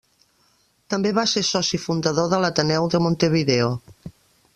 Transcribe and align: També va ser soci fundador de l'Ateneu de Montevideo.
També 0.93 1.11
va 1.17 1.25
ser 1.33 1.43
soci 1.49 1.79
fundador 1.83 2.31
de 2.31 2.39
l'Ateneu 2.45 2.89
de 2.95 3.03
Montevideo. 3.09 3.69